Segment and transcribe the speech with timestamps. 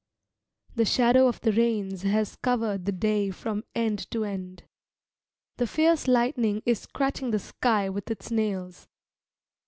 [0.73, 4.63] The shadow of the rains has covered the day from end to end.
[5.57, 8.87] The fierce lightning is scratching the sky with its nails.